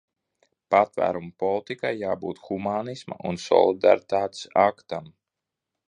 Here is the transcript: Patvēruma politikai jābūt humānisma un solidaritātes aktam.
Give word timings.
Patvēruma 0.75 1.29
politikai 1.43 1.91
jābūt 1.99 2.41
humānisma 2.47 3.21
un 3.33 3.41
solidaritātes 3.45 4.45
aktam. 4.65 5.15